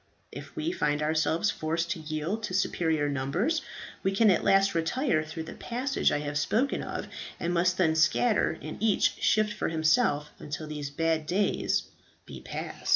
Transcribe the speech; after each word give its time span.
If 0.31 0.55
we 0.55 0.71
find 0.71 1.03
ourselves 1.03 1.51
forced 1.51 1.91
to 1.91 1.99
yield 1.99 2.41
to 2.45 2.55
superior 2.55 3.07
numbers, 3.07 3.61
we 4.01 4.11
can 4.11 4.31
at 4.31 4.43
last 4.43 4.73
retire 4.73 5.23
through 5.23 5.43
the 5.43 5.53
passage 5.53 6.11
I 6.11 6.21
have 6.21 6.39
spoken 6.39 6.81
of, 6.81 7.07
and 7.39 7.53
must 7.53 7.77
then 7.77 7.93
scatter 7.93 8.57
and 8.63 8.81
each 8.81 9.21
shift 9.21 9.53
for 9.53 9.67
himself 9.67 10.31
until 10.39 10.65
these 10.65 10.89
bad 10.89 11.27
days 11.27 11.83
be 12.25 12.39
past." 12.41 12.89